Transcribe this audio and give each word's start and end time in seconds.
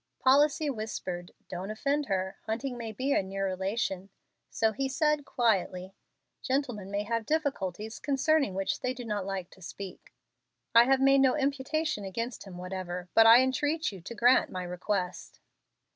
Policy 0.17 0.67
whispered, 0.67 1.31
"Don't 1.47 1.69
offend 1.69 2.07
her. 2.07 2.37
Hunting 2.47 2.75
may 2.75 2.91
be 2.91 3.13
a 3.13 3.21
near 3.21 3.45
relation;" 3.45 4.09
so 4.49 4.71
he 4.71 4.89
said, 4.89 5.25
quietly, 5.25 5.93
"Gentlemen 6.41 6.89
may 6.89 7.03
have 7.03 7.23
difficulties 7.23 7.99
concerning 7.99 8.55
which 8.55 8.79
they 8.79 8.95
do 8.95 9.05
not 9.05 9.27
like 9.27 9.51
to 9.51 9.61
speak. 9.61 10.11
I 10.73 10.85
have 10.85 11.01
made 11.01 11.19
no 11.21 11.37
imputation 11.37 12.03
against 12.03 12.45
him 12.45 12.57
whatever, 12.57 13.09
but 13.13 13.27
I 13.27 13.41
entreat 13.43 13.91
you 13.91 14.01
to 14.01 14.15
grant 14.15 14.49
my 14.49 14.63
request." 14.63 15.39